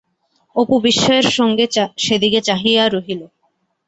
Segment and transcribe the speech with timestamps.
[0.55, 1.65] অপু বিস্ময়ের সঙ্গে
[1.97, 3.21] সেদিকে চাহিয়া রহিল।